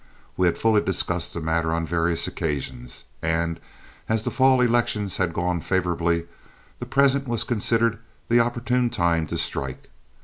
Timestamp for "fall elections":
4.31-5.17